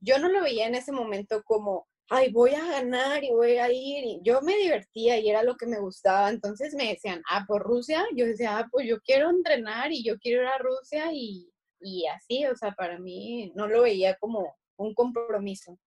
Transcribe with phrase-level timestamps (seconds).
[0.00, 3.70] yo no lo veía en ese momento como, ay, voy a ganar y voy a
[3.70, 4.04] ir.
[4.04, 6.28] Y yo me divertía y era lo que me gustaba.
[6.28, 8.04] Entonces me decían, ah, por Rusia.
[8.14, 11.48] Yo decía, ah, pues yo quiero entrenar y yo quiero ir a Rusia y,
[11.80, 15.78] y así, o sea, para mí no lo veía como un compromiso.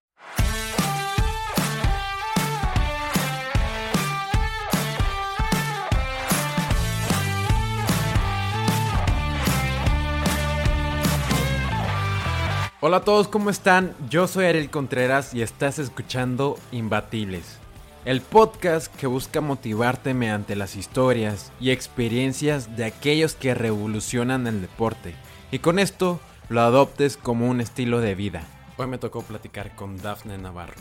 [12.85, 13.95] Hola a todos, ¿cómo están?
[14.09, 17.57] Yo soy Ariel Contreras y estás escuchando Imbatibles,
[18.03, 24.59] el podcast que busca motivarte mediante las historias y experiencias de aquellos que revolucionan el
[24.59, 25.15] deporte
[25.49, 28.43] y con esto lo adoptes como un estilo de vida.
[28.75, 30.75] Hoy me tocó platicar con Dafne Navarro.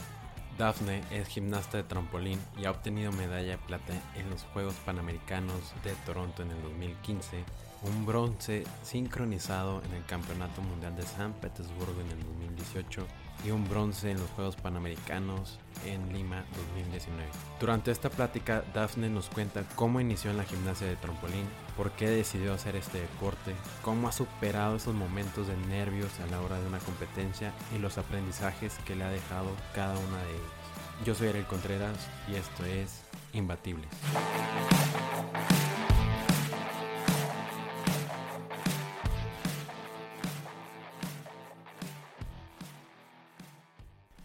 [0.58, 5.72] Dafne es gimnasta de trampolín y ha obtenido medalla de plata en los Juegos Panamericanos
[5.84, 7.44] de Toronto en el 2015
[7.84, 13.06] un bronce sincronizado en el Campeonato Mundial de San Petersburgo en el 2018
[13.44, 17.28] y un bronce en los Juegos Panamericanos en Lima 2019.
[17.58, 22.08] Durante esta plática, Daphne nos cuenta cómo inició en la gimnasia de trampolín, por qué
[22.08, 26.66] decidió hacer este deporte, cómo ha superado esos momentos de nervios a la hora de
[26.66, 30.62] una competencia y los aprendizajes que le ha dejado cada una de ellas.
[31.04, 33.88] Yo soy Ariel Contreras y esto es Imbatibles.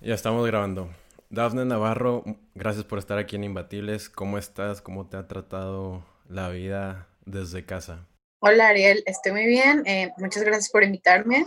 [0.08, 0.90] Ya estamos grabando.
[1.30, 2.24] Dafne Navarro,
[2.56, 4.08] gracias por estar aquí en Imbatibles.
[4.08, 4.82] ¿Cómo estás?
[4.82, 8.08] ¿Cómo te ha tratado la vida desde casa?
[8.40, 9.84] Hola Ariel, estoy muy bien.
[9.86, 11.46] Eh, muchas gracias por invitarme.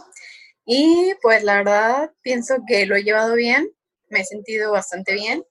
[0.66, 3.70] Y pues la verdad pienso que lo he llevado bien.
[4.10, 5.42] Me he sentido bastante bien.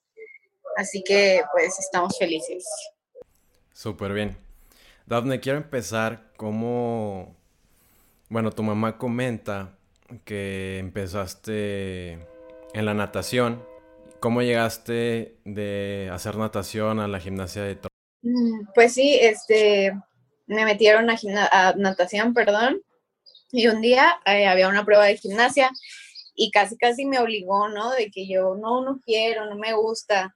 [0.78, 2.64] Así que pues estamos felices.
[3.74, 4.38] Súper bien.
[5.08, 7.36] Dafne, quiero empezar como...
[8.30, 9.80] Bueno, tu mamá comenta
[10.26, 12.29] que empezaste
[12.74, 13.66] en la natación.
[14.20, 17.78] ¿Cómo llegaste de hacer natación a la gimnasia de
[18.22, 19.94] mm, Pues sí, este,
[20.48, 22.82] me metieron a, natación, perdón,
[23.52, 25.72] y un día eh, había una prueba de gimnasia
[26.36, 27.92] y casi casi me obligó, ¿no?
[27.92, 30.36] De que yo, no, no quiero, no me gusta.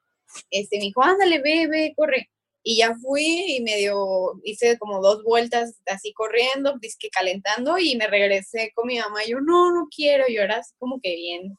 [0.50, 2.30] Este, me dijo, ándale, ve, corre.
[2.66, 8.07] Y ya fui y medio hice como dos vueltas así corriendo, disque calentando y me
[8.07, 9.19] regresé con mi mamá.
[9.28, 10.25] Yo, no, no quiero.
[10.28, 11.57] Era así como que bien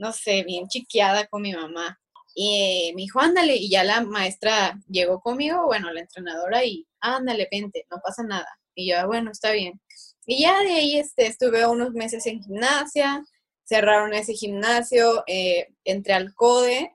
[0.00, 2.00] no sé, bien chiqueada con mi mamá.
[2.34, 7.48] Y me dijo, ándale, y ya la maestra llegó conmigo, bueno, la entrenadora, y ándale,
[7.50, 8.48] vente, no pasa nada.
[8.74, 9.80] Y yo, bueno, está bien.
[10.26, 13.24] Y ya de ahí este, estuve unos meses en gimnasia,
[13.64, 16.94] cerraron ese gimnasio, eh, entré al CODE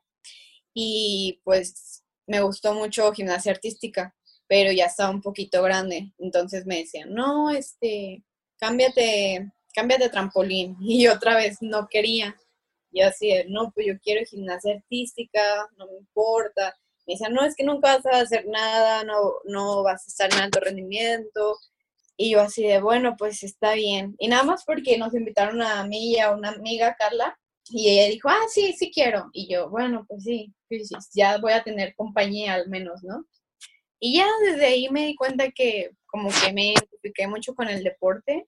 [0.73, 4.15] y pues me gustó mucho gimnasia artística,
[4.47, 6.13] pero ya estaba un poquito grande.
[6.17, 8.23] Entonces me decían, no, este,
[8.57, 10.75] cámbiate, cámbiate trampolín.
[10.81, 12.35] Y otra vez no quería.
[12.95, 16.73] Y así, no, pues yo quiero gimnasia artística, no me importa.
[17.06, 20.33] Me decían, no, es que nunca vas a hacer nada, no, no vas a estar
[20.33, 21.57] en alto rendimiento.
[22.16, 24.16] Y yo así de, bueno, pues está bien.
[24.17, 27.38] Y nada más porque nos invitaron a mí y a una amiga, Carla,
[27.69, 29.29] y ella dijo, ah, sí, sí quiero.
[29.33, 30.53] Y yo, bueno, pues sí,
[31.13, 33.25] ya voy a tener compañía al menos, ¿no?
[34.00, 37.83] Y ya desde ahí me di cuenta que como que me identifiqué mucho con el
[37.83, 38.47] deporte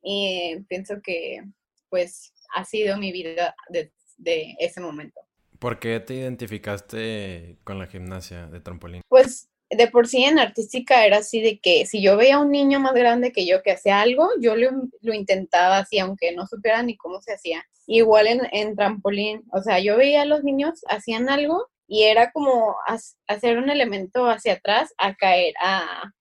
[0.00, 1.42] y pienso que
[1.88, 5.20] pues ha sido mi vida desde ese momento.
[5.58, 9.02] ¿Por qué te identificaste con la gimnasia de trampolín?
[9.08, 12.50] Pues de por sí en artística era así de que si yo veía a un
[12.50, 14.70] niño más grande que yo que hacía algo, yo lo,
[15.02, 17.62] lo intentaba así, aunque no supiera ni cómo se hacía.
[17.86, 22.30] Igual en, en, trampolín, o sea, yo veía a los niños hacían algo y era
[22.32, 22.76] como
[23.26, 26.12] hacer un elemento hacia atrás a caer, a,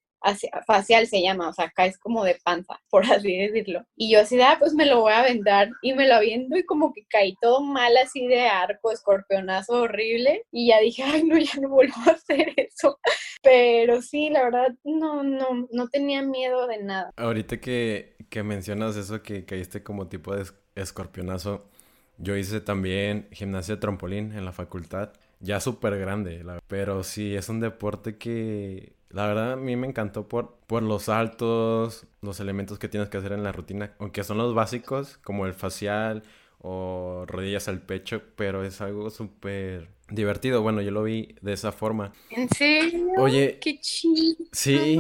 [0.66, 3.86] facial se llama, o sea, acá es como de panza, por así decirlo.
[3.96, 6.66] Y yo así, ah, pues me lo voy a aventar y me lo aviento y
[6.66, 11.38] como que caí todo mal así de arco, escorpionazo horrible y ya dije, ay, no,
[11.38, 13.00] ya no vuelvo a hacer eso.
[13.42, 17.12] Pero sí, la verdad, no, no, no tenía miedo de nada.
[17.16, 20.46] Ahorita que, que mencionas eso, que caíste como tipo de
[20.76, 21.70] escorpionazo,
[22.18, 27.48] yo hice también gimnasia de trampolín en la facultad, ya súper grande, pero sí, es
[27.50, 32.80] un deporte que la verdad a mí me encantó por, por los saltos, los elementos
[32.80, 36.24] que tienes que hacer en la rutina, aunque son los básicos, como el facial
[36.59, 40.62] o rodillas al pecho, pero es algo súper divertido.
[40.62, 42.13] Bueno, yo lo vi de esa forma.
[42.30, 43.07] ¿En serio?
[43.18, 44.45] Oye, qué chido.
[44.51, 45.00] Sí,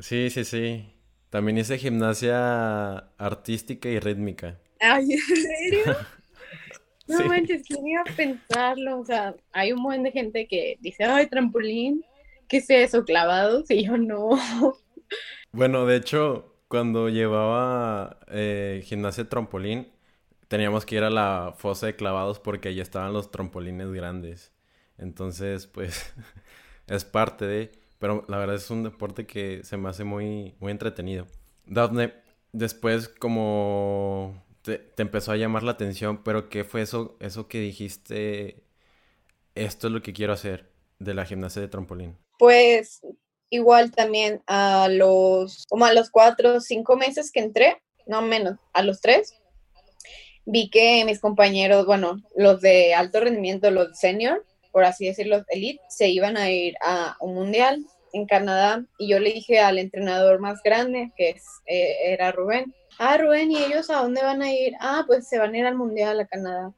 [0.00, 0.94] sí, sí, sí.
[1.30, 4.58] También hice gimnasia artística y rítmica.
[4.80, 5.96] Ay, ¿en serio?
[7.08, 9.00] No manches, ¿quién iba a pensarlo?
[9.00, 12.04] O sea, hay un buen de gente que dice, ay, trampolín,
[12.48, 13.70] ¿qué es eso, clavados?
[13.70, 14.30] Y yo no.
[15.52, 19.88] Bueno, de hecho, cuando llevaba eh, gimnasia trampolín,
[20.48, 24.52] teníamos que ir a la fosa de clavados porque allí estaban los trampolines grandes.
[24.98, 26.12] Entonces, pues,
[26.86, 27.72] es parte de...
[27.98, 31.26] Pero la verdad es un deporte que se me hace muy, muy entretenido.
[31.66, 32.14] Daphne,
[32.52, 37.60] después como te, te, empezó a llamar la atención, pero ¿qué fue eso, eso que
[37.60, 38.62] dijiste?
[39.54, 40.70] Esto es lo que quiero hacer
[41.00, 42.16] de la gimnasia de trampolín.
[42.38, 43.00] Pues
[43.50, 48.58] igual también a los, como a los cuatro o cinco meses que entré, no menos,
[48.72, 49.34] a los tres,
[50.44, 55.80] vi que mis compañeros, bueno, los de alto rendimiento, los senior, por así decirlo, elite,
[55.88, 60.40] se iban a ir a un mundial en Canadá y yo le dije al entrenador
[60.40, 64.52] más grande, que es, eh, era Rubén, ah, Rubén, ¿y ellos a dónde van a
[64.52, 64.74] ir?
[64.80, 66.72] Ah, pues se van a ir al mundial a Canadá.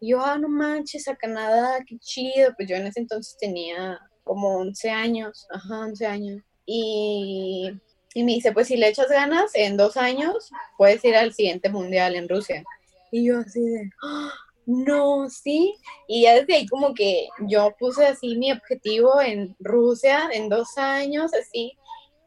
[0.00, 2.52] Y yo, ah, no manches, a Canadá, qué chido.
[2.56, 6.42] Pues yo en ese entonces tenía como 11 años, ajá, 11 años.
[6.66, 7.70] Y,
[8.12, 11.70] y me dice, pues si le echas ganas, en dos años puedes ir al siguiente
[11.70, 12.64] mundial en Rusia.
[13.12, 14.32] Y yo así de, ¡Ah!
[14.66, 15.76] no, sí.
[16.08, 20.76] Y ya desde ahí como que yo puse así mi objetivo en Rusia en dos
[20.76, 21.78] años, así.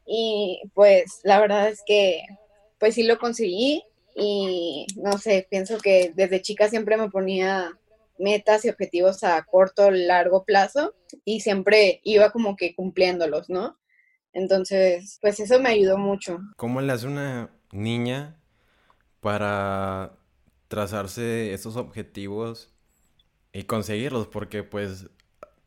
[0.06, 2.24] Y pues la verdad es que
[2.80, 3.84] pues sí lo conseguí.
[4.16, 7.78] Y no sé, pienso que desde chica siempre me ponía
[8.20, 10.94] metas y objetivos a corto, largo plazo
[11.26, 13.78] y siempre iba como que cumpliéndolos, ¿no?
[14.34, 16.40] Entonces, pues eso me ayudó mucho.
[16.56, 18.38] ¿Cómo le hace una niña
[19.22, 20.14] para
[20.68, 22.72] trazarse esos objetivos
[23.54, 24.28] y conseguirlos?
[24.28, 25.10] Porque pues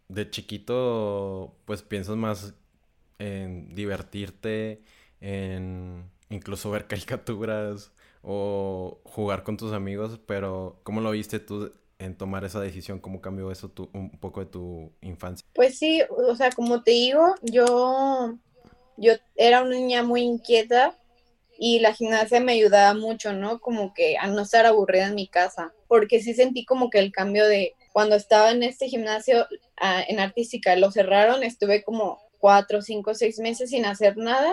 [0.09, 2.55] de chiquito pues piensas más
[3.19, 4.83] en divertirte,
[5.21, 11.73] en incluso ver caricaturas o jugar con tus amigos, pero ¿cómo lo viste tú
[12.03, 12.99] en tomar esa decisión?
[12.99, 15.47] ¿Cómo cambió eso tu, un poco de tu infancia?
[15.55, 18.39] Pues sí, o sea, como te digo, yo,
[18.97, 20.97] yo era una niña muy inquieta
[21.59, 23.61] y la gimnasia me ayudaba mucho, ¿no?
[23.61, 27.13] Como que a no estar aburrida en mi casa, porque sí sentí como que el
[27.13, 29.47] cambio de cuando estaba en este gimnasio
[30.09, 34.53] en artística, lo cerraron, estuve como cuatro, cinco, seis meses sin hacer nada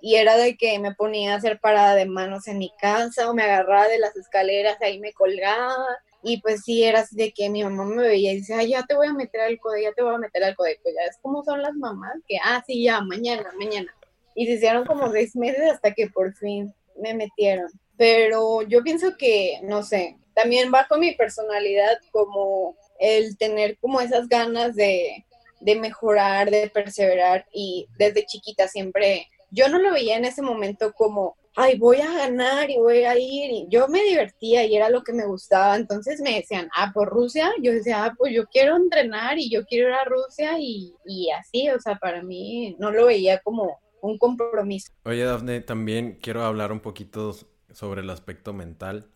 [0.00, 3.34] y era de que me ponía a hacer parada de manos en mi casa o
[3.34, 5.76] me agarraba de las escaleras, ahí me colgaba
[6.24, 8.82] y pues sí, era así de que mi mamá me veía y dice, ay, ya
[8.84, 10.80] te voy a meter al código, ya te voy a meter al código.
[10.82, 13.94] Pues ya es como son las mamás, que, ah, sí, ya, mañana, mañana.
[14.34, 17.70] Y se hicieron como seis meses hasta que por fin me metieron.
[17.98, 24.00] Pero yo pienso que, no sé, también va con mi personalidad como el tener como
[24.00, 25.26] esas ganas de,
[25.60, 30.92] de mejorar, de perseverar y desde chiquita siempre, yo no lo veía en ese momento
[30.94, 33.50] como, ay, voy a ganar y voy a ir.
[33.50, 35.76] Y yo me divertía y era lo que me gustaba.
[35.76, 37.50] Entonces me decían, ah, por Rusia.
[37.62, 41.30] Yo decía, ah, pues yo quiero entrenar y yo quiero ir a Rusia y, y
[41.30, 44.92] así, o sea, para mí no lo veía como un compromiso.
[45.04, 47.34] Oye, Dafne, también quiero hablar un poquito
[47.72, 49.06] sobre el aspecto mental,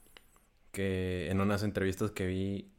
[0.72, 2.70] que en unas entrevistas que vi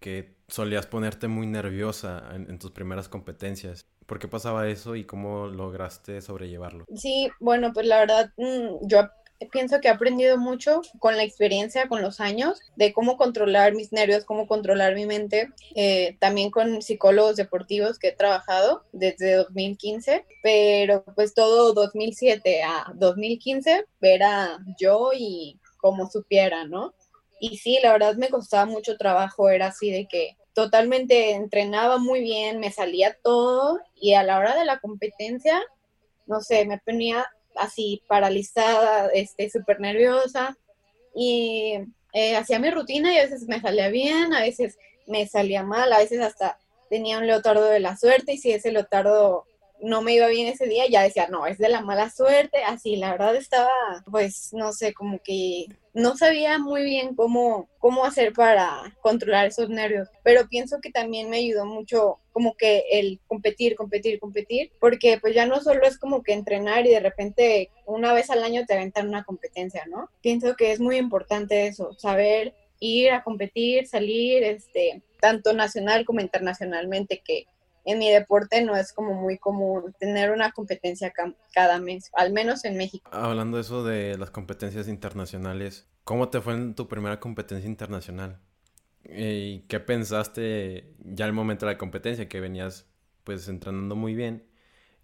[0.00, 3.86] que solías ponerte muy nerviosa en tus primeras competencias.
[4.06, 6.84] ¿Por qué pasaba eso y cómo lograste sobrellevarlo?
[6.94, 9.08] Sí, bueno, pues la verdad, mm, yo
[9.50, 13.92] pienso que he aprendido mucho con la experiencia, con los años, de cómo controlar mis
[13.92, 15.50] nervios, cómo controlar mi mente.
[15.74, 22.92] Eh, también con psicólogos deportivos que he trabajado desde 2015, pero pues todo 2007 a
[22.94, 26.94] 2015 era yo y como supiera, ¿no?
[27.40, 32.20] Y sí, la verdad me costaba mucho trabajo, era así de que totalmente entrenaba muy
[32.20, 35.60] bien, me salía todo y a la hora de la competencia,
[36.26, 40.56] no sé, me ponía así paralizada, este, súper nerviosa
[41.14, 41.74] y
[42.12, 45.92] eh, hacía mi rutina y a veces me salía bien, a veces me salía mal,
[45.92, 46.58] a veces hasta
[46.88, 49.46] tenía un leotardo de la suerte y si ese leotardo
[49.80, 52.96] no me iba bien ese día, ya decía, no, es de la mala suerte, así,
[52.96, 53.70] la verdad estaba,
[54.10, 59.70] pues, no sé, como que no sabía muy bien cómo, cómo hacer para controlar esos
[59.70, 65.18] nervios, pero pienso que también me ayudó mucho como que el competir, competir, competir, porque
[65.20, 68.66] pues ya no solo es como que entrenar y de repente una vez al año
[68.66, 70.10] te aventan una competencia, ¿no?
[70.20, 76.20] Pienso que es muy importante eso, saber ir a competir, salir, este, tanto nacional como
[76.20, 77.46] internacionalmente, que
[77.84, 81.12] en mi deporte no es como muy común tener una competencia
[81.52, 83.10] cada mes, al menos en México.
[83.12, 88.40] Hablando de eso de las competencias internacionales, ¿cómo te fue en tu primera competencia internacional?
[89.04, 92.28] ¿Y qué pensaste ya el momento de la competencia?
[92.28, 92.86] Que venías
[93.22, 94.46] pues entrenando muy bien.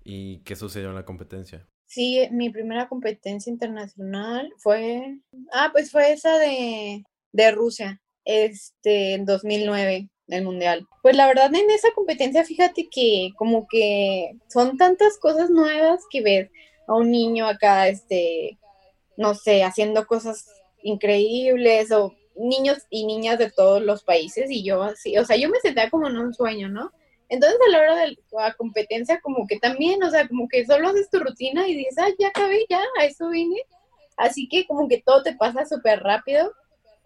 [0.02, 1.66] ¿Y qué sucedió en la competencia?
[1.86, 5.18] Sí, mi primera competencia internacional fue,
[5.52, 10.86] ah, pues fue esa de, de Rusia, este, en 2009 del mundial.
[11.02, 16.22] Pues la verdad en esa competencia, fíjate que como que son tantas cosas nuevas que
[16.22, 16.50] ves
[16.86, 18.58] a un niño acá, este,
[19.16, 20.46] no sé, haciendo cosas
[20.82, 25.50] increíbles o niños y niñas de todos los países y yo así, o sea, yo
[25.50, 26.90] me sentía como en un sueño, ¿no?
[27.28, 30.88] Entonces a la hora de la competencia como que también, o sea, como que solo
[30.88, 33.62] haces tu rutina y dices, ah, ya acabé, ya, a eso vine.
[34.16, 36.52] Así que como que todo te pasa súper rápido.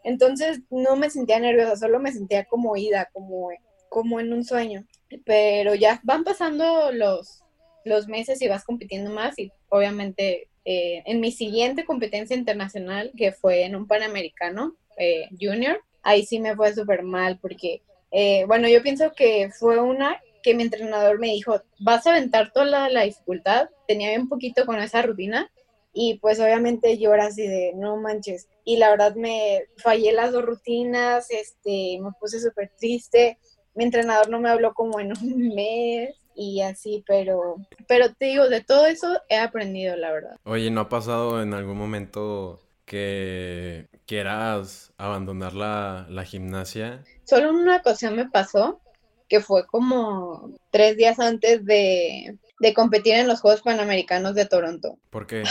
[0.04, 3.48] Entonces no me sentía nerviosa, solo me sentía como ida, como,
[3.88, 4.84] como en un sueño.
[5.24, 7.42] Pero ya van pasando los,
[7.84, 13.32] los meses y vas compitiendo más y obviamente eh, en mi siguiente competencia internacional, que
[13.32, 18.68] fue en un Panamericano eh, Junior, ahí sí me fue súper mal porque eh, bueno,
[18.68, 23.02] yo pienso que fue una que mi entrenador me dijo, vas a aventar toda la,
[23.02, 25.50] dificultad, tenía un poquito con esa rutina
[25.94, 30.44] y pues obviamente era así de, no manches, y la verdad me fallé las dos
[30.44, 33.38] rutinas, este, me puse súper triste,
[33.74, 38.48] mi entrenador no me habló como en un mes y así, pero, pero te digo,
[38.48, 40.36] de todo eso he aprendido, la verdad.
[40.44, 47.04] Oye, ¿no ha pasado en algún momento que quieras abandonar la, la gimnasia?
[47.24, 48.80] Solo en una ocasión me pasó,
[49.28, 52.36] que fue como tres días antes de,
[52.74, 54.98] competir en los Juegos Panamericanos de Toronto.
[55.10, 55.42] ¿Por qué?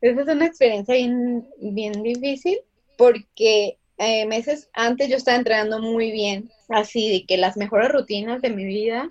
[0.00, 2.58] Esa es una experiencia bien, bien difícil
[2.96, 8.42] porque eh, meses antes yo estaba entrenando muy bien, así de que las mejores rutinas
[8.42, 9.10] de mi vida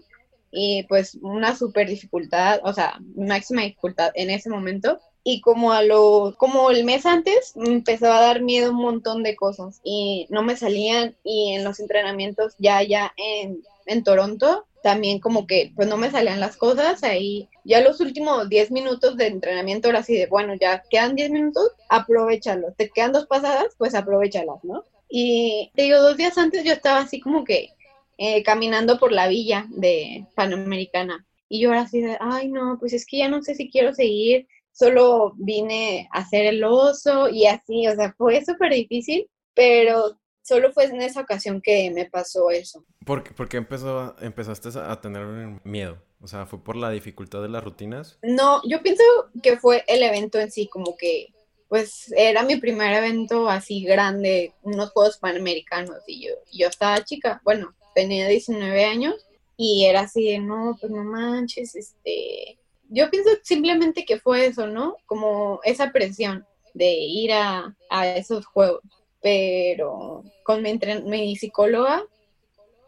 [0.52, 5.84] y pues una super dificultad, o sea, máxima dificultad en ese momento y como a
[5.84, 10.28] lo, como el mes antes me empezó a dar miedo un montón de cosas y
[10.30, 15.72] no me salían y en los entrenamientos ya ya en, en Toronto también como que
[15.76, 20.00] pues no me salían las cosas ahí ya los últimos 10 minutos de entrenamiento era
[20.00, 24.84] así de bueno ya quedan 10 minutos aprovechalos te quedan dos pasadas pues aprovechalas no
[25.10, 27.70] y te digo dos días antes yo estaba así como que
[28.18, 32.94] eh, caminando por la villa de Panamericana y yo era así de ay no pues
[32.94, 37.46] es que ya no sé si quiero seguir solo vine a hacer el oso y
[37.46, 42.50] así, o sea, fue súper difícil, pero solo fue en esa ocasión que me pasó
[42.52, 42.86] eso.
[43.06, 45.26] ¿Por, qué empezó, empezaste a tener
[45.64, 46.02] miedo?
[46.20, 48.20] O sea, ¿fue por la dificultad de las rutinas?
[48.22, 49.04] No, yo pienso
[49.42, 51.34] que fue el evento en sí, como que,
[51.68, 57.42] pues, era mi primer evento así grande, unos Juegos Panamericanos, y yo, yo estaba chica,
[57.44, 59.16] bueno, tenía 19 años,
[59.58, 62.60] y era así de, no, pues no manches, este,
[62.92, 64.98] yo pienso simplemente que fue eso, ¿no?
[65.06, 67.74] Como esa presión de ir a,
[68.16, 68.82] esos juegos.
[69.22, 72.04] Pero con mi, mi psicóloga,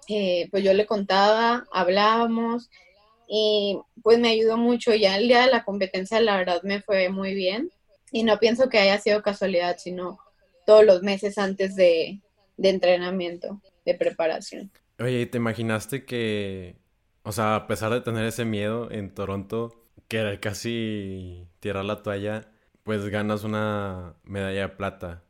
[0.08, 2.70] eh, pues yo le contaba, hablábamos
[3.28, 4.94] y pues me ayudó mucho.
[4.94, 7.72] Ya el día de la competencia, la verdad, me fue muy bien.
[8.12, 10.20] Y no pienso que haya sido casualidad, sino
[10.66, 12.22] todos los meses antes de,
[12.58, 14.72] de entrenamiento, de preparación.
[15.00, 16.76] Oye, ¿te imaginaste que,
[17.24, 22.04] o sea, a pesar de tener ese miedo en Toronto, que era casi tirar la
[22.04, 22.52] toalla,
[22.84, 25.24] pues ganas una medalla de plata.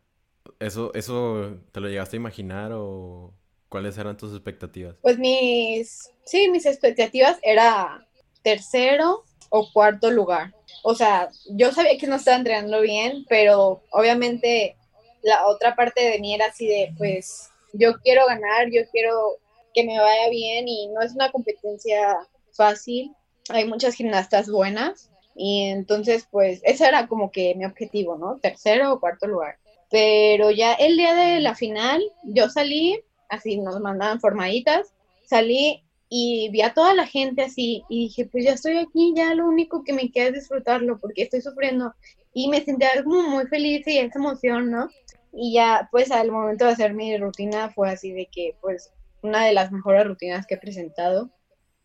[0.64, 3.34] ¿Eso, ¿Eso te lo llegaste a imaginar o
[3.70, 4.96] cuáles eran tus expectativas?
[5.02, 8.06] Pues mis, sí, mis expectativas era
[8.42, 10.54] tercero o cuarto lugar.
[10.84, 14.76] O sea, yo sabía que no estaba entrenando bien, pero obviamente
[15.22, 19.38] la otra parte de mí era así de, pues, yo quiero ganar, yo quiero
[19.74, 23.16] que me vaya bien y no es una competencia fácil
[23.50, 28.38] hay muchas gimnastas buenas y entonces pues ese era como que mi objetivo, ¿no?
[28.38, 29.58] Tercero o cuarto lugar.
[29.94, 34.92] Pero ya el día de la final yo salí, así nos mandaban formaditas,
[35.24, 39.36] salí y vi a toda la gente así y dije, pues ya estoy aquí, ya
[39.36, 41.94] lo único que me queda es disfrutarlo porque estoy sufriendo
[42.34, 44.90] y me sentía como muy feliz y esa emoción, ¿no?
[45.32, 49.46] Y ya pues al momento de hacer mi rutina fue así de que pues una
[49.46, 51.30] de las mejores rutinas que he presentado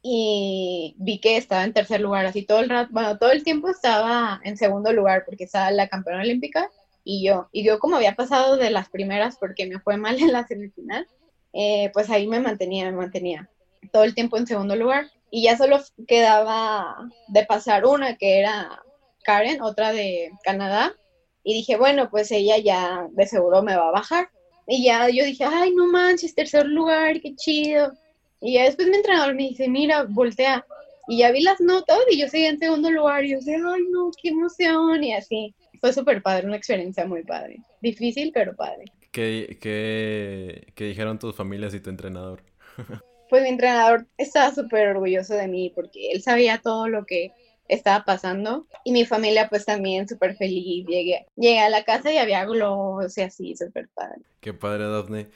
[0.00, 3.68] y vi que estaba en tercer lugar, así todo el rato, bueno, todo el tiempo
[3.68, 6.70] estaba en segundo lugar porque estaba la campeona olímpica
[7.10, 10.30] y yo, y yo como había pasado de las primeras porque me fue mal en
[10.30, 11.06] la semifinal,
[11.54, 13.48] eh, pues ahí me mantenía, me mantenía
[13.92, 18.82] todo el tiempo en segundo lugar y ya solo quedaba de pasar una que era
[19.24, 20.94] Karen, otra de Canadá,
[21.42, 24.28] y dije, bueno, pues ella ya de seguro me va a bajar.
[24.66, 27.94] Y ya yo dije, ay, no manches, tercer lugar, qué chido.
[28.42, 30.66] Y ya después mi entrenador me dice, mira, voltea.
[31.08, 33.24] Y ya vi las notas y yo seguía en segundo lugar.
[33.24, 35.02] Y yo decía, ay, no, qué emoción.
[35.02, 35.54] Y así.
[35.80, 37.60] Fue súper padre, una experiencia muy padre.
[37.80, 38.86] Difícil, pero padre.
[39.10, 42.42] ¿Qué, qué, qué dijeron tus familias y tu entrenador?
[43.28, 47.32] pues mi entrenador estaba súper orgulloso de mí porque él sabía todo lo que
[47.68, 50.86] estaba pasando y mi familia pues también súper feliz.
[50.86, 54.22] Llegué, llegué a la casa y había globos y así, súper padre.
[54.40, 55.28] Qué padre, Daphne.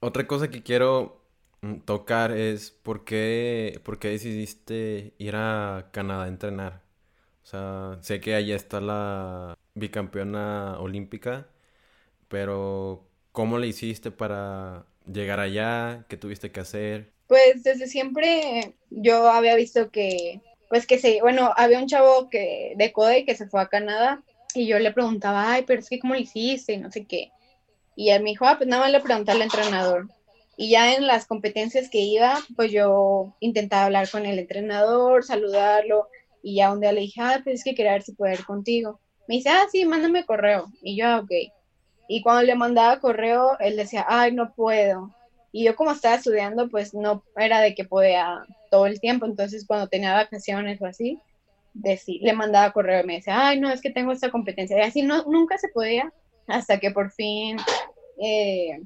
[0.00, 1.24] Otra cosa que quiero
[1.64, 6.82] Mm, tocar es por qué, por qué decidiste ir a Canadá a entrenar.
[7.44, 11.48] O sea, sé que allá está la bicampeona olímpica,
[12.28, 16.04] pero ¿Cómo le hiciste para llegar allá?
[16.08, 17.10] ¿Qué tuviste que hacer?
[17.26, 22.74] Pues desde siempre yo había visto que, pues que sí, bueno, había un chavo que
[22.76, 24.22] de CODE que se fue a Canadá
[24.54, 27.32] y yo le preguntaba, ay, pero es que cómo lo hiciste y no sé qué.
[27.96, 30.06] Y él me dijo, ah, pues nada más le pregunté al entrenador.
[30.56, 36.06] Y ya en las competencias que iba, pues yo intentaba hablar con el entrenador, saludarlo,
[36.40, 38.44] y ya un día le dije, ah, pues es que quería ver si puedo ir
[38.44, 39.00] contigo.
[39.28, 40.70] Me dice, ah, sí, mándame correo.
[40.82, 41.30] Y yo, ah, ok.
[42.08, 45.10] Y cuando le mandaba correo, él decía, ay, no puedo.
[45.52, 49.24] Y yo como estaba estudiando, pues no era de que podía todo el tiempo.
[49.26, 51.20] Entonces cuando tenía vacaciones o así,
[51.74, 54.76] le mandaba correo y me decía, ay, no, es que tengo esta competencia.
[54.78, 56.12] Y así no, nunca se podía,
[56.46, 57.56] hasta que por fin
[58.20, 58.80] eh,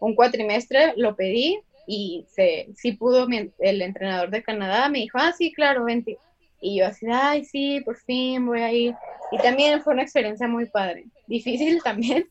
[0.00, 3.26] un cuatrimestre lo pedí y se, sí pudo,
[3.58, 6.18] el entrenador de Canadá me dijo, ah, sí, claro, vente.
[6.62, 8.94] Y yo así, ay, sí, por fin voy a ir.
[9.32, 11.04] Y también fue una experiencia muy padre.
[11.26, 12.28] Difícil también,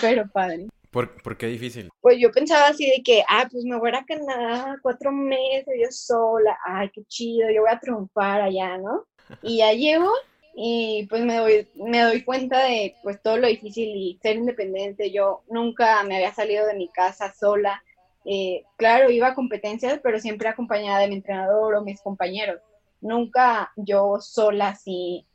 [0.00, 0.68] pero padre.
[0.92, 1.90] ¿Por, ¿Por, qué difícil?
[2.00, 5.88] Pues yo pensaba así de que, ah, pues me voy a Canadá cuatro meses, yo
[5.90, 9.04] sola, ay, qué chido, yo voy a triunfar allá, ¿no?
[9.42, 10.12] Y ya llego
[10.54, 15.10] y pues me doy, me doy cuenta de pues todo lo difícil y ser independiente.
[15.10, 17.82] Yo nunca me había salido de mi casa sola.
[18.24, 22.60] Eh, claro, iba a competencias, pero siempre acompañada de mi entrenador o mis compañeros.
[23.02, 25.26] Nunca yo sola así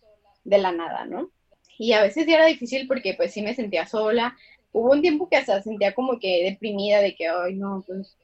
[0.44, 1.30] de la nada, ¿no?
[1.78, 4.36] Y a veces era difícil porque pues sí me sentía sola.
[4.72, 8.18] Hubo un tiempo que hasta sentía como que deprimida de que, ay, no, pues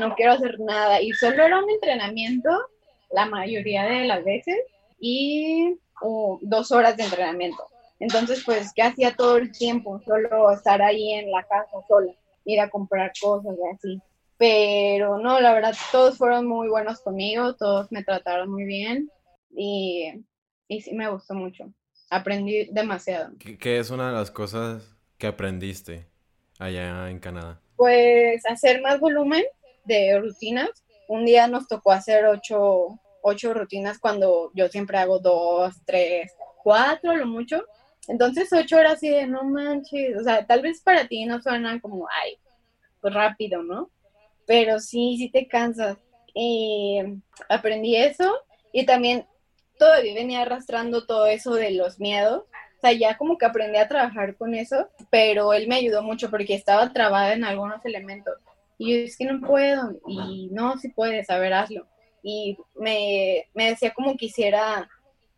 [0.00, 1.02] no quiero hacer nada.
[1.02, 2.50] Y solo era un entrenamiento
[3.10, 4.56] la mayoría de las veces
[4.98, 5.76] y
[6.40, 7.62] dos horas de entrenamiento.
[8.00, 10.00] Entonces, pues, ¿qué hacía todo el tiempo?
[10.04, 12.12] Solo estar ahí en la casa sola,
[12.44, 14.02] ir a comprar cosas y así.
[14.36, 19.10] Pero no, la verdad, todos fueron muy buenos conmigo, todos me trataron muy bien
[19.50, 20.24] y,
[20.68, 21.72] y sí me gustó mucho.
[22.10, 23.32] Aprendí demasiado.
[23.38, 26.06] ¿Qué, es una de las cosas que aprendiste
[26.58, 27.60] allá en Canadá?
[27.76, 29.44] Pues hacer más volumen
[29.84, 30.70] de rutinas.
[31.08, 37.14] Un día nos tocó hacer ocho, ocho rutinas cuando yo siempre hago dos, tres, cuatro,
[37.14, 37.64] lo mucho.
[38.08, 41.80] Entonces ocho horas así de, no manches, o sea, tal vez para ti no suena
[41.80, 42.38] como, ay,
[43.00, 43.90] pues rápido, ¿no?
[44.46, 45.98] Pero sí, sí te cansas.
[46.34, 47.00] Y
[47.48, 48.34] aprendí eso
[48.72, 49.26] y también
[49.78, 52.42] todavía venía arrastrando todo eso de los miedos.
[52.78, 56.30] O sea, ya como que aprendí a trabajar con eso, pero él me ayudó mucho
[56.30, 58.34] porque estaba trabada en algunos elementos.
[58.76, 61.86] Y yo es que no puedo, y no, si puedes, a ver, hazlo
[62.24, 64.88] y me, decía como quisiera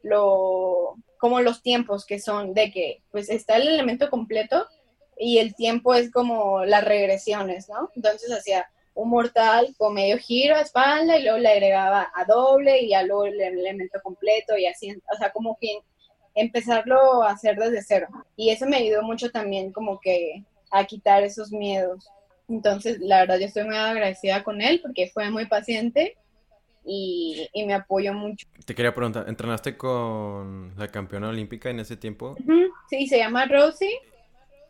[0.03, 4.67] lo, como los tiempos que son de que pues está el elemento completo
[5.19, 7.91] y el tiempo es como las regresiones, ¿no?
[7.97, 12.81] Entonces hacía un mortal con medio giro a espalda y luego le agregaba a doble
[12.81, 15.81] y ya luego el elemento completo y así, o sea, como que
[16.35, 18.09] empezarlo a hacer desde cero.
[18.37, 22.09] Y eso me ayudó mucho también como que a quitar esos miedos.
[22.49, 26.17] Entonces, la verdad, yo estoy muy agradecida con él porque fue muy paciente
[26.83, 28.47] y, me apoyo mucho.
[28.65, 32.35] Te quería preguntar, ¿entrenaste con la campeona olímpica en ese tiempo?
[32.89, 33.99] Sí, se llama Rosie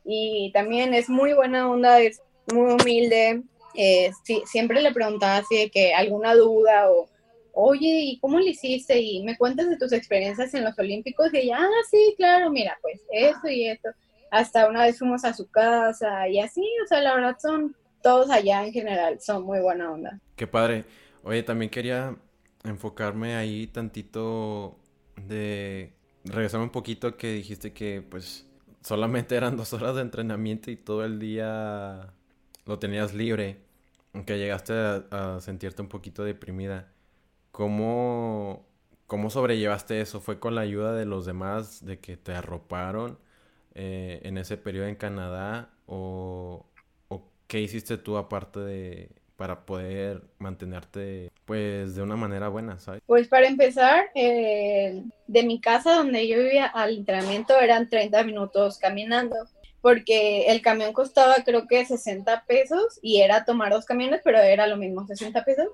[0.04, 2.20] y también es muy buena onda, es
[2.52, 3.42] muy humilde.
[3.76, 4.10] Eh,
[4.46, 7.08] siempre le preguntaba así de que alguna duda o,
[7.52, 9.00] oye, ¿y cómo le hiciste?
[9.00, 12.78] Y me cuentas de tus experiencias en los Olímpicos y ella, ah, sí, claro, mira,
[12.82, 13.90] pues esto y esto.
[14.30, 18.30] Hasta una vez fuimos a su casa y así, o sea, la verdad son todos
[18.30, 20.20] allá en general, son muy buena onda.
[20.36, 20.84] Qué padre.
[21.22, 22.16] Oye, también quería
[22.64, 24.78] enfocarme ahí tantito
[25.16, 25.92] de...
[26.24, 28.46] Regresarme un poquito que dijiste que pues
[28.82, 32.12] solamente eran dos horas de entrenamiento y todo el día
[32.64, 33.58] lo tenías libre,
[34.16, 34.72] aunque llegaste
[35.10, 36.90] a, sentirte un poquito deprimida.
[37.52, 38.66] ¿Cómo,
[39.06, 40.20] ¿Cómo sobrellevaste eso?
[40.22, 43.18] ¿Fue con la ayuda de los demás, de que te arroparon
[43.74, 45.70] eh, en ese periodo en Canadá?
[45.86, 46.66] ¿O,
[47.08, 52.78] ¿O qué hiciste tú aparte de, para poder mantenerte pues de una manera buena.
[53.06, 58.78] Pues para empezar, eh, de mi casa donde yo vivía al entrenamiento eran 30 minutos
[58.78, 59.36] caminando,
[59.86, 64.66] porque el camión costaba creo que 60 pesos y era tomar dos camiones, pero era
[64.66, 65.68] lo mismo, 60 pesos.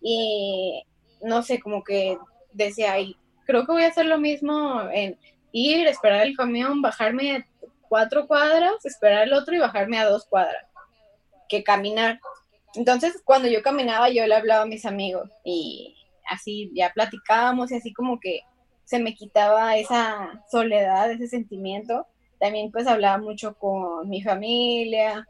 [0.00, 0.84] Y
[1.20, 2.16] no sé, como que
[2.52, 5.18] decía, ahí, creo que voy a hacer lo mismo en
[5.50, 7.44] ir, esperar el camión, bajarme
[7.88, 10.64] cuatro cuadras, esperar el otro y bajarme a dos cuadras,
[11.48, 12.20] que caminar.
[12.76, 15.96] Entonces, cuando yo caminaba, yo le hablaba a mis amigos y
[16.30, 18.42] así ya platicábamos y así como que
[18.84, 22.06] se me quitaba esa soledad, ese sentimiento.
[22.38, 25.26] También pues hablaba mucho con mi familia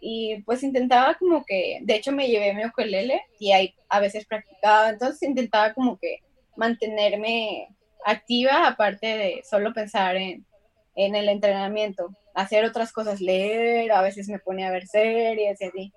[0.00, 4.26] y pues intentaba como que, de hecho me llevé mi ukulele y ahí a veces
[4.26, 6.18] practicaba, entonces intentaba como que
[6.56, 7.68] mantenerme
[8.04, 10.44] activa aparte de solo pensar en,
[10.94, 15.64] en el entrenamiento, hacer otras cosas, leer, a veces me ponía a ver series y
[15.64, 15.92] así,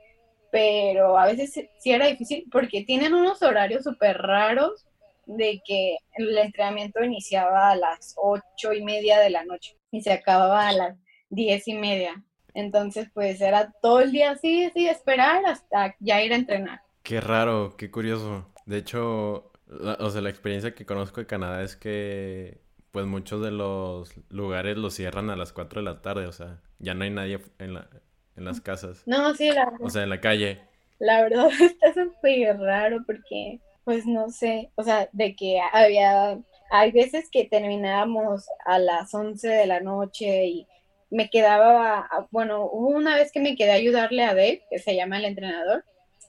[0.51, 4.85] pero a veces sí era difícil porque tienen unos horarios súper raros
[5.25, 10.11] de que el entrenamiento iniciaba a las ocho y media de la noche y se
[10.11, 10.97] acababa a las
[11.29, 12.23] diez y media.
[12.53, 16.81] Entonces, pues era todo el día así, así, esperar hasta ya ir a entrenar.
[17.03, 18.45] Qué raro, qué curioso.
[18.65, 19.51] De hecho,
[19.99, 22.59] o sea, la experiencia que conozco de Canadá es que,
[22.91, 26.59] pues muchos de los lugares los cierran a las 4 de la tarde, o sea,
[26.79, 27.87] ya no hay nadie en, la,
[28.35, 29.03] en las casas.
[29.05, 30.61] No, sí, la O sea, en la calle.
[30.99, 36.39] La verdad está súper raro porque pues no sé, o sea, de que había,
[36.69, 40.67] hay veces que terminábamos a las 11 de la noche y
[41.09, 44.95] me quedaba, bueno, hubo una vez que me quedé a ayudarle a Dave, que se
[44.95, 45.83] llama el entrenador,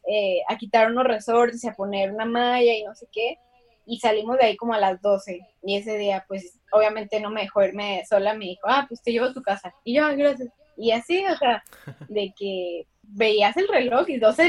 [0.09, 3.39] eh, a quitar unos resortes y a poner una malla y no sé qué,
[3.87, 7.43] y salimos de ahí como a las 12, y ese día, pues, obviamente no me
[7.43, 10.15] dejó irme sola, me dijo, ah, pues te llevo a tu casa, y yo, ah,
[10.15, 11.63] gracias, y así, o sea,
[12.09, 14.43] de que veías el reloj y 12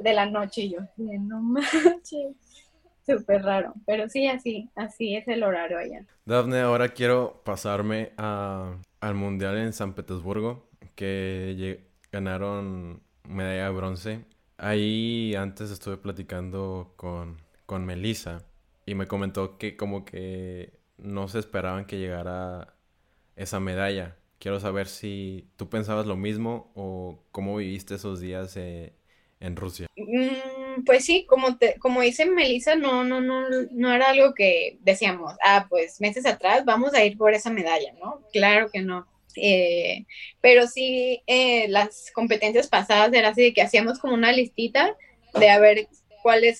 [0.00, 2.36] de la, noche y yo, no manches.
[3.06, 6.04] Súper raro, pero sí, así, así es el horario allá.
[6.24, 11.80] Dafne, ahora quiero pasarme a, al Mundial en San Petersburgo, que
[12.12, 14.24] ganaron medalla de bronce.
[14.56, 18.44] Ahí antes estuve platicando con, con Melissa
[18.86, 22.74] y me comentó que como que no se esperaban que llegara
[23.34, 24.16] esa medalla.
[24.42, 28.92] Quiero saber si tú pensabas lo mismo o cómo viviste esos días eh,
[29.38, 29.86] en Rusia.
[29.94, 34.78] Mm, pues sí, como, te, como dice Melissa, no, no, no, no era algo que
[34.80, 38.20] decíamos, ah, pues meses atrás vamos a ir por esa medalla, ¿no?
[38.32, 39.06] Claro que no.
[39.36, 40.06] Eh,
[40.40, 44.96] pero sí, eh, las competencias pasadas era así de que hacíamos como una listita
[45.38, 45.86] de a ver
[46.20, 46.58] cuáles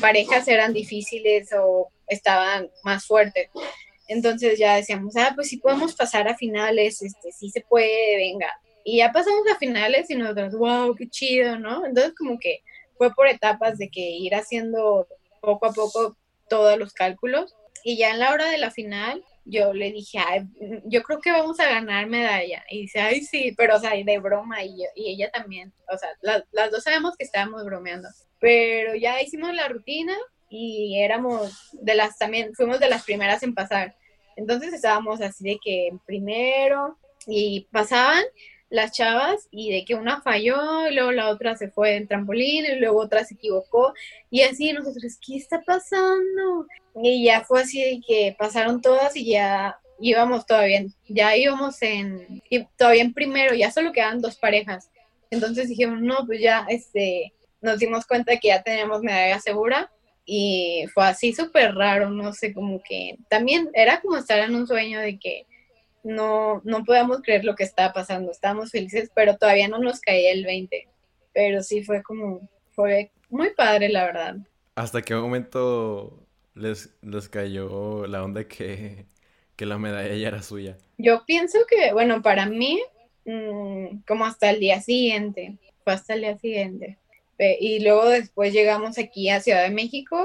[0.00, 3.50] parejas eran difíciles o estaban más fuertes.
[4.08, 8.50] Entonces ya decíamos, ah, pues si podemos pasar a finales, este, sí se puede, venga.
[8.84, 11.86] Y ya pasamos a finales y nosotros, wow, qué chido, ¿no?
[11.86, 12.60] Entonces como que
[12.98, 15.08] fue por etapas de que ir haciendo
[15.40, 16.16] poco a poco
[16.48, 17.54] todos los cálculos.
[17.82, 20.44] Y ya en la hora de la final, yo le dije, ay,
[20.84, 22.64] yo creo que vamos a ganar medalla.
[22.70, 24.64] Y dice, ay, sí, pero o sea, de broma.
[24.64, 26.10] Y, y ella también, o sea,
[26.52, 28.08] las dos sabemos que estábamos bromeando.
[28.38, 30.16] Pero ya hicimos la rutina
[30.56, 33.96] y éramos de las también, fuimos de las primeras en pasar.
[34.36, 38.22] Entonces estábamos así de que primero y pasaban
[38.70, 42.66] las chavas y de que una falló y luego la otra se fue en trampolín
[42.66, 43.94] y luego otra se equivocó
[44.30, 46.66] y así nosotros, ¿qué está pasando?
[47.02, 52.42] Y ya fue así de que pasaron todas y ya íbamos todavía, ya íbamos en,
[52.76, 54.88] todavía en primero, ya solo quedaban dos parejas.
[55.30, 59.90] Entonces dijimos, no, pues ya, este, nos dimos cuenta que ya teníamos medalla segura
[60.24, 64.66] y fue así súper raro, no sé, como que también era como estar en un
[64.66, 65.46] sueño de que
[66.02, 70.32] no, no podíamos creer lo que estaba pasando, estábamos felices, pero todavía no nos caía
[70.32, 70.88] el 20,
[71.32, 74.36] pero sí fue como, fue muy padre, la verdad.
[74.76, 79.06] ¿Hasta qué momento les, les cayó la onda que,
[79.56, 80.76] que la medalla ya era suya?
[80.98, 82.80] Yo pienso que, bueno, para mí,
[83.24, 86.98] mm, como hasta el día siguiente, fue hasta el día siguiente.
[87.38, 90.24] Y luego después llegamos aquí a Ciudad de México.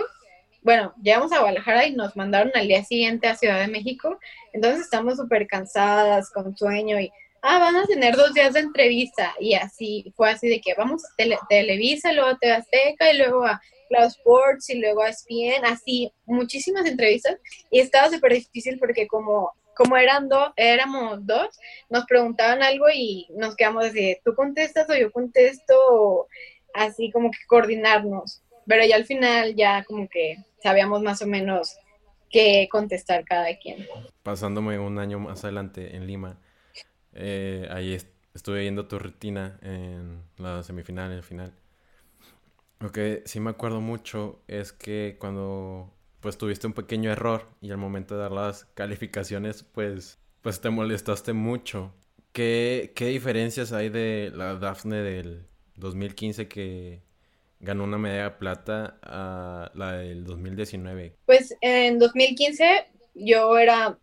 [0.61, 4.19] Bueno, llegamos a Guadalajara y nos mandaron al día siguiente a Ciudad de México.
[4.53, 9.33] Entonces estamos súper cansadas, con sueño y, ah, van a tener dos días de entrevista.
[9.39, 13.45] Y así, fue así de que vamos a Televisa, luego a TV Azteca y luego
[13.45, 17.37] a Cloud Sports y luego a ESPN, así, muchísimas entrevistas.
[17.71, 21.57] Y estaba súper difícil porque como como eran dos, éramos dos,
[21.89, 26.27] nos preguntaban algo y nos quedamos así, tú contestas o yo contesto,
[26.79, 31.77] así como que coordinarnos, pero ya al final ya como que sabíamos más o menos
[32.29, 33.85] qué contestar cada quien.
[34.23, 36.39] Pasándome un año más adelante en Lima,
[37.13, 37.97] eh, ahí
[38.33, 41.53] estuve viendo tu rutina en la semifinal y el final.
[42.79, 47.71] Lo que sí me acuerdo mucho es que cuando pues tuviste un pequeño error y
[47.71, 51.93] al momento de dar las calificaciones pues pues te molestaste mucho.
[52.31, 57.01] ¿Qué, qué diferencias hay de la Daphne del 2015 que
[57.59, 61.15] ganó una medalla de plata a la del 2019?
[61.25, 63.97] Pues en 2015 yo era,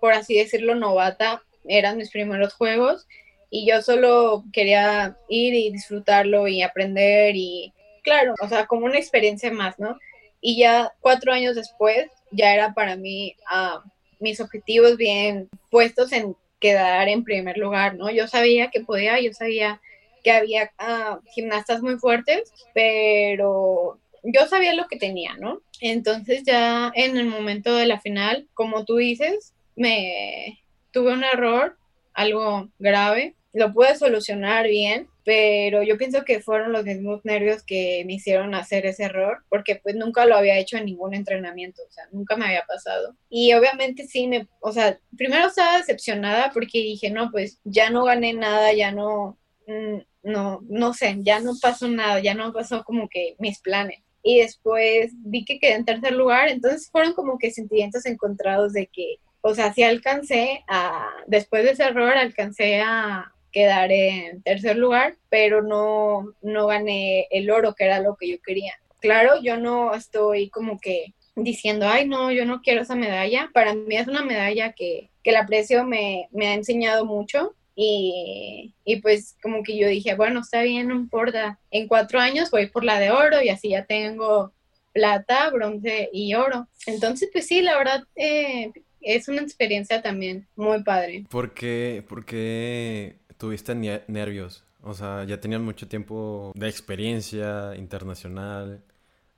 [0.00, 3.06] por así decirlo, novata, eran mis primeros juegos
[3.50, 8.98] y yo solo quería ir y disfrutarlo y aprender y claro, o sea, como una
[8.98, 9.98] experiencia más, ¿no?
[10.40, 13.80] Y ya cuatro años después ya era para mí uh,
[14.20, 18.10] mis objetivos bien puestos en quedar en primer lugar, ¿no?
[18.10, 19.80] Yo sabía que podía, yo sabía
[20.22, 25.62] que había ah, gimnastas muy fuertes, pero yo sabía lo que tenía, ¿no?
[25.80, 31.76] Entonces ya en el momento de la final, como tú dices, me, tuve un error,
[32.12, 38.02] algo grave, lo pude solucionar bien, pero yo pienso que fueron los mismos nervios que
[38.06, 41.92] me hicieron hacer ese error, porque pues nunca lo había hecho en ningún entrenamiento, o
[41.92, 43.16] sea, nunca me había pasado.
[43.28, 48.04] Y obviamente sí me, o sea, primero estaba decepcionada porque dije, no, pues ya no
[48.04, 52.84] gané nada, ya no, mm, no, no sé, ya no pasó nada, ya no pasó
[52.84, 54.00] como que mis planes.
[54.22, 58.86] Y después vi que quedé en tercer lugar, entonces fueron como que sentimientos encontrados de
[58.86, 64.76] que, o sea, sí alcancé a, después de ese error, alcancé a, quedar en tercer
[64.76, 68.74] lugar, pero no, no gané el oro, que era lo que yo quería.
[69.00, 73.50] Claro, yo no estoy como que diciendo, ay, no, yo no quiero esa medalla.
[73.52, 78.74] Para mí es una medalla que, que el aprecio me, me ha enseñado mucho y,
[78.84, 81.58] y, pues como que yo dije, bueno, está bien, no importa.
[81.70, 84.52] En cuatro años voy por la de oro y así ya tengo
[84.92, 86.68] plata, bronce y oro.
[86.86, 91.24] Entonces, pues sí, la verdad, eh, es una experiencia también muy padre.
[91.30, 94.64] ¿Por qué, por qué tuviste nervios?
[94.82, 98.82] O sea, ya tenías mucho tiempo de experiencia internacional,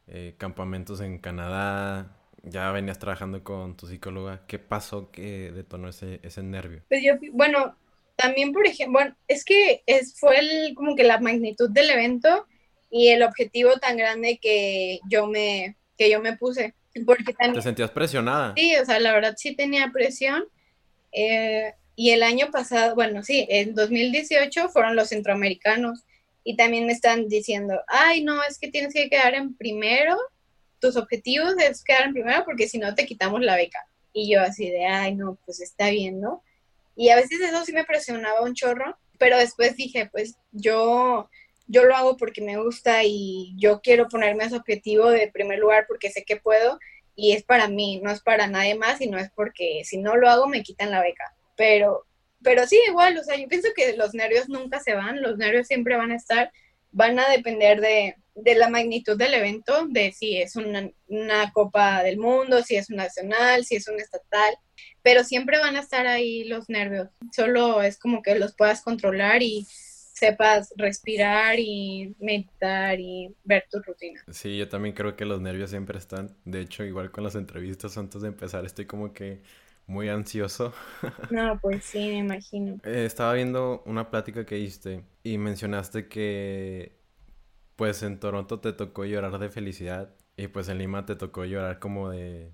[0.07, 4.47] eh, campamentos en Canadá, ya venías trabajando con tu psicóloga.
[4.47, 6.83] ¿Qué pasó que detonó ese, ese nervio?
[6.89, 7.77] Pues yo, bueno,
[8.23, 12.47] también, por ejemplo, bueno, es que es, fue el, como que la magnitud del evento
[12.91, 16.75] y el objetivo tan grande que yo me, que yo me puse.
[17.07, 18.55] Porque también, ¿Te sentías presionada?
[18.57, 20.45] Sí, o sea, la verdad sí tenía presión.
[21.11, 26.05] Eh, y el año pasado, bueno, sí, en 2018 fueron los centroamericanos
[26.45, 30.17] y también me están diciendo, ay, no, es que tienes que quedar en primero,
[30.81, 33.87] tus objetivos es quedar en primero porque si no te quitamos la beca.
[34.13, 36.43] Y yo así de, ay, no, pues está bien, ¿no?
[36.97, 41.29] Y a veces eso sí me presionaba un chorro, pero después dije, pues yo,
[41.67, 45.87] yo lo hago porque me gusta y yo quiero ponerme ese objetivo de primer lugar
[45.89, 46.79] porque sé que puedo
[47.15, 50.17] y es para mí, no es para nadie más y no es porque si no
[50.17, 51.35] lo hago me quitan la beca.
[51.57, 52.07] Pero,
[52.43, 55.67] pero sí, igual, o sea, yo pienso que los nervios nunca se van, los nervios
[55.67, 56.51] siempre van a estar,
[56.91, 62.03] van a depender de, de la magnitud del evento, de si es una, una, Copa
[62.03, 64.55] del Mundo, si es un nacional, si es un estatal,
[65.03, 69.43] pero siempre van a estar ahí los nervios, solo es como que los puedas controlar
[69.43, 69.67] y
[70.23, 74.23] sepas respirar y meditar y ver tu rutina.
[74.31, 76.37] Sí, yo también creo que los nervios siempre están.
[76.45, 79.43] De hecho, igual con las entrevistas antes de empezar, estoy como que
[79.87, 80.73] muy ansioso.
[81.31, 82.79] No, pues sí, me imagino.
[82.85, 87.02] Eh, estaba viendo una plática que hiciste y mencionaste que
[87.77, 91.79] pues en Toronto te tocó llorar de felicidad y pues en Lima te tocó llorar
[91.79, 92.53] como de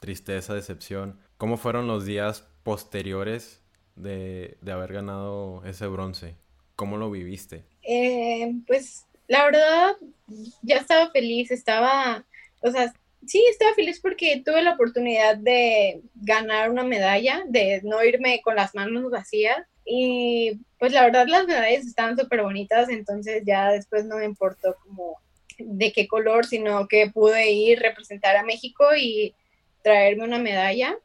[0.00, 1.18] tristeza, decepción.
[1.38, 3.62] ¿Cómo fueron los días posteriores
[3.96, 6.36] de, de haber ganado ese bronce?
[6.76, 7.64] ¿Cómo lo viviste?
[7.82, 9.96] Eh, pues la verdad,
[10.62, 12.24] ya estaba feliz, estaba,
[12.60, 12.92] o sea,
[13.24, 18.56] sí, estaba feliz porque tuve la oportunidad de ganar una medalla, de no irme con
[18.56, 19.58] las manos vacías.
[19.84, 24.76] Y pues la verdad las medallas estaban súper bonitas, entonces ya después no me importó
[24.82, 25.18] como
[25.58, 29.34] de qué color, sino que pude ir representar a México y
[29.82, 30.98] traerme una medalla.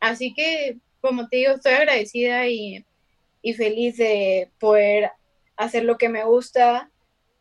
[0.00, 2.84] Así que, como te digo, estoy agradecida y,
[3.42, 5.10] y feliz de poder
[5.56, 6.90] hacer lo que me gusta,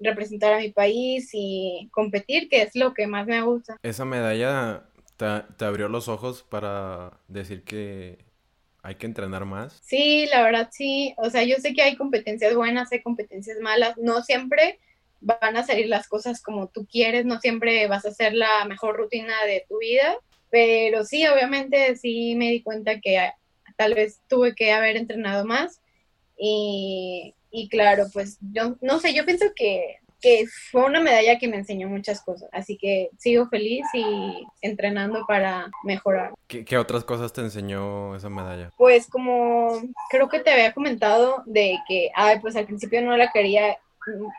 [0.01, 3.77] representar a mi país y competir, que es lo que más me gusta.
[3.83, 4.85] Esa medalla
[5.17, 8.19] te, abrió los ojos para decir que
[8.83, 9.79] hay que entrenar más.
[9.83, 11.13] Sí, la verdad sí.
[11.17, 13.97] O sea, yo sé que hay competencias buenas, hay competencias malas.
[13.97, 14.79] No siempre
[15.19, 18.97] van a salir las cosas como tú quieres, no siempre vas a hacer la mejor
[18.97, 20.17] rutina de tu vida,
[20.49, 23.31] pero sí, obviamente sí me di cuenta que
[23.77, 25.79] tal vez tuve que haber entrenado más
[26.35, 31.47] y, y claro, pues yo no sé, yo pienso que, que fue una medalla que
[31.47, 36.33] me enseñó muchas cosas, así que sigo feliz y entrenando para mejorar.
[36.47, 38.71] ¿Qué, ¿Qué, otras cosas te enseñó esa medalla?
[38.77, 43.31] Pues como creo que te había comentado de que, ay, pues al principio no la
[43.31, 43.77] quería,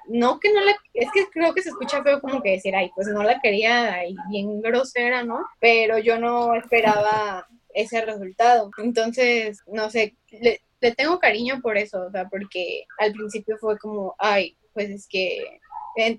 [0.09, 2.91] no que no la, es que creo que se escucha feo como que decir, ay,
[2.95, 5.45] pues no la quería, ay, bien grosera, ¿no?
[5.61, 8.71] Pero yo no esperaba ese resultado.
[8.79, 13.79] Entonces, no sé, le, le tengo cariño por eso, o sea, porque al principio fue
[13.79, 15.61] como, ay, pues es que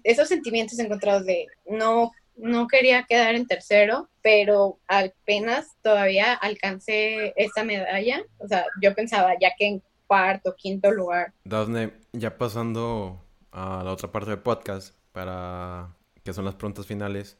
[0.04, 7.64] esos sentimientos encontrados de no no quería quedar en tercero, pero apenas todavía alcancé esa
[7.64, 8.24] medalla.
[8.40, 11.34] O sea, yo pensaba ya que en cuarto, quinto lugar.
[11.44, 13.22] Dafne, ya pasando
[13.52, 17.38] a la otra parte del podcast, para que son las preguntas finales,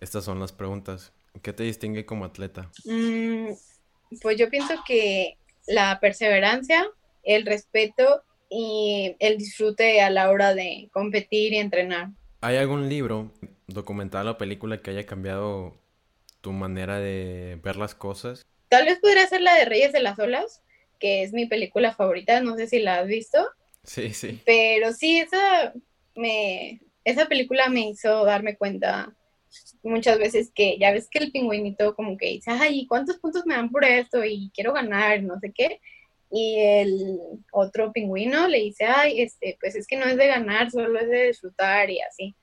[0.00, 1.12] estas son las preguntas.
[1.42, 2.70] ¿Qué te distingue como atleta?
[2.84, 3.48] Mm,
[4.20, 6.86] pues yo pienso que la perseverancia,
[7.22, 12.10] el respeto y el disfrute a la hora de competir y entrenar.
[12.40, 13.32] ¿Hay algún libro,
[13.66, 15.76] documental o película que haya cambiado
[16.40, 18.42] tu manera de ver las cosas?
[18.68, 20.62] Tal vez podría ser la de Reyes de las Olas.
[20.98, 23.44] que es mi película favorita, no sé si la has visto.
[23.82, 24.40] Sí, sí.
[24.44, 25.72] Pero sí, esa,
[26.14, 29.12] me, esa película me hizo darme cuenta
[29.82, 33.54] muchas veces que ya ves que el pingüinito como que dice, ay, ¿cuántos puntos me
[33.54, 34.24] dan por esto?
[34.24, 35.80] Y quiero ganar, no sé qué.
[36.30, 37.18] Y el
[37.50, 41.08] otro pingüino le dice, ay, este, pues es que no es de ganar, solo es
[41.08, 42.34] de disfrutar y así.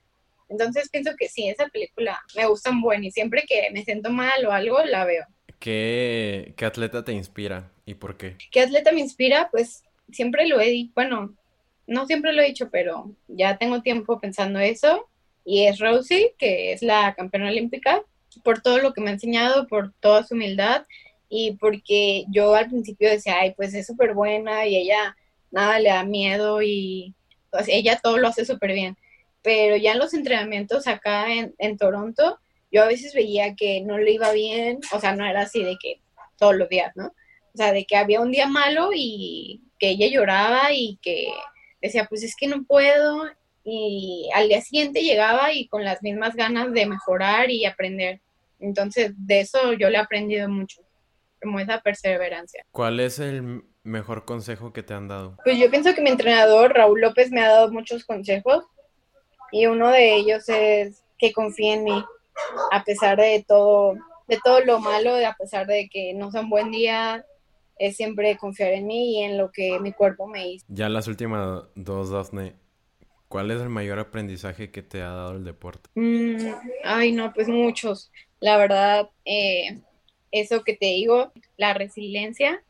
[0.48, 4.44] Entonces pienso que sí, esa película me gusta muy y siempre que me siento mal
[4.46, 5.24] o algo, la veo.
[5.58, 8.36] ¿Qué, ¿Qué atleta te inspira y por qué?
[8.50, 9.48] ¿Qué atleta me inspira?
[9.50, 11.36] Pues siempre lo he dicho, bueno,
[11.86, 15.09] no siempre lo he dicho, pero ya tengo tiempo pensando eso.
[15.44, 18.02] Y es Rosie, que es la campeona olímpica,
[18.44, 20.84] por todo lo que me ha enseñado, por toda su humildad
[21.28, 25.16] y porque yo al principio decía, ay, pues es súper buena y ella
[25.50, 27.14] nada le da miedo y
[27.50, 28.96] pues, ella todo lo hace súper bien
[29.42, 32.38] pero ya en los entrenamientos acá en, en, Toronto,
[32.70, 35.76] yo a veces veía que no le iba bien, o sea, no era así de
[35.80, 36.00] que
[36.38, 37.06] todos los días, ¿no?
[37.06, 41.28] O sea, de que había un día malo y que ella lloraba y que
[41.80, 43.24] decía, pues es que no puedo,
[43.64, 48.20] y al día siguiente llegaba y con las mismas ganas de mejorar y aprender.
[48.58, 50.82] Entonces, de eso yo le he aprendido mucho,
[51.40, 52.64] como esa perseverancia.
[52.70, 55.36] ¿Cuál es el mejor consejo que te han dado?
[55.44, 58.64] Pues yo pienso que mi entrenador, Raúl López, me ha dado muchos consejos
[59.52, 62.04] y uno de ellos es que confíe en mí,
[62.70, 63.94] a pesar de todo,
[64.28, 67.24] de todo lo malo, a pesar de que no sea un buen día,
[67.78, 70.66] es siempre confiar en mí y en lo que mi cuerpo me hizo.
[70.68, 72.54] Ya las últimas dos, Daphne,
[73.30, 75.88] ¿cuál es el mayor aprendizaje que te ha dado el deporte?
[75.94, 78.10] Mm, ay, no, pues muchos.
[78.40, 79.80] La verdad, eh,
[80.32, 82.62] eso que te digo, la resiliencia,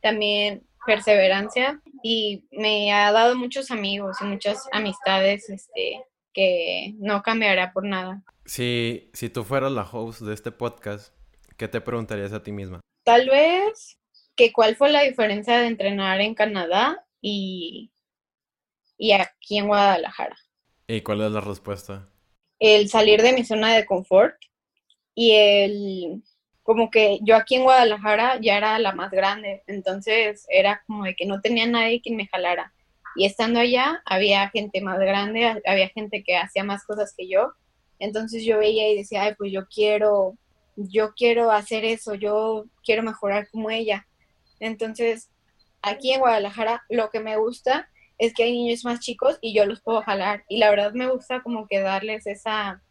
[0.00, 7.72] también perseverancia y me ha dado muchos amigos y muchas amistades este, que no cambiará
[7.72, 8.22] por nada.
[8.44, 11.12] Si, si tú fueras la host de este podcast,
[11.56, 12.80] ¿qué te preguntarías a ti misma?
[13.02, 13.98] Tal vez
[14.36, 17.90] que cuál fue la diferencia de entrenar en Canadá y,
[18.98, 20.36] y aquí en Guadalajara.
[20.86, 22.08] ¿Y cuál es la respuesta?
[22.58, 24.36] El salir de mi zona de confort
[25.14, 26.22] y el
[26.64, 31.14] como que yo aquí en Guadalajara ya era la más grande, entonces era como de
[31.14, 32.72] que no tenía nadie quien me jalara.
[33.16, 37.52] Y estando allá había gente más grande, había gente que hacía más cosas que yo.
[37.98, 40.36] Entonces yo veía y decía, ay, pues yo quiero,
[40.76, 44.06] yo quiero hacer eso, yo quiero mejorar como ella.
[44.58, 45.30] Entonces,
[45.82, 49.66] aquí en Guadalajara lo que me gusta es que hay niños más chicos y yo
[49.66, 50.44] los puedo jalar.
[50.48, 52.82] Y la verdad me gusta como que darles esa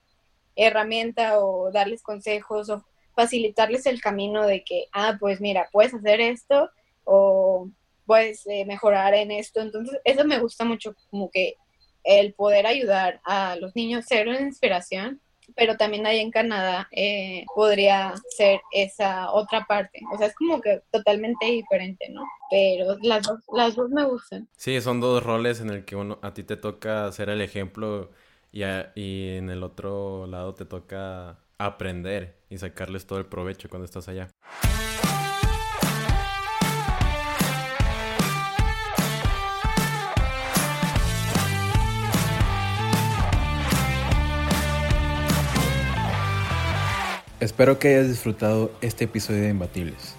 [0.56, 6.20] herramienta o darles consejos o facilitarles el camino de que, ah, pues mira, puedes hacer
[6.22, 6.70] esto
[7.04, 7.70] o
[8.06, 9.62] puedes eh, mejorar en esto.
[9.62, 11.56] Entonces, eso me gusta mucho, como que
[12.04, 15.22] el poder ayudar a los niños, ser una inspiración,
[15.56, 20.00] pero también ahí en Canadá eh, podría ser esa otra parte.
[20.14, 22.24] O sea, es como que totalmente diferente, ¿no?
[22.50, 24.48] Pero las dos, las dos me gustan.
[24.56, 28.12] Sí, son dos roles en el que uno, a ti te toca ser el ejemplo
[28.52, 28.64] y,
[28.96, 34.08] y en el otro lado te toca aprender y sacarles todo el provecho cuando estás
[34.08, 34.30] allá.
[47.44, 50.16] Espero que hayas disfrutado este episodio de Imbatibles.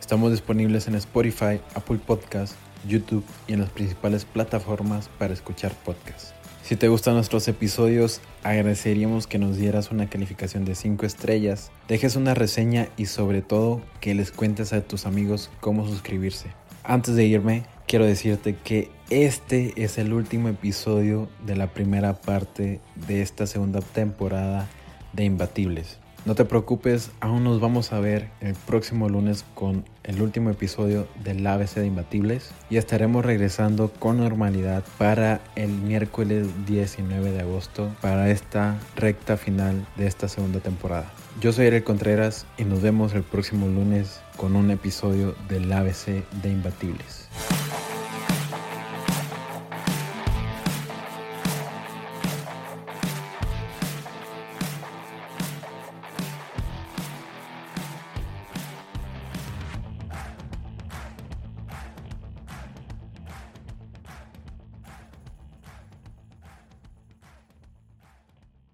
[0.00, 2.56] Estamos disponibles en Spotify, Apple Podcast,
[2.88, 6.34] YouTube y en las principales plataformas para escuchar podcasts.
[6.64, 12.16] Si te gustan nuestros episodios, agradeceríamos que nos dieras una calificación de 5 estrellas, dejes
[12.16, 16.48] una reseña y sobre todo que les cuentes a tus amigos cómo suscribirse.
[16.82, 22.80] Antes de irme, quiero decirte que este es el último episodio de la primera parte
[23.06, 24.68] de esta segunda temporada
[25.12, 26.00] de Imbatibles.
[26.26, 31.06] No te preocupes, aún nos vamos a ver el próximo lunes con el último episodio
[31.22, 37.94] del ABC de Imbatibles y estaremos regresando con normalidad para el miércoles 19 de agosto
[38.00, 41.12] para esta recta final de esta segunda temporada.
[41.42, 46.26] Yo soy Eric Contreras y nos vemos el próximo lunes con un episodio del ABC
[46.42, 47.23] de Imbatibles.